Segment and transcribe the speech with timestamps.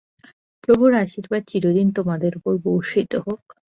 [0.63, 3.41] প্রভুর আশীর্বাদ চিরদিন তোমাদের উপর বর্ষিত হোক।